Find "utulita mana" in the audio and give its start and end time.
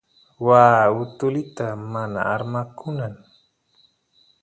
1.01-2.21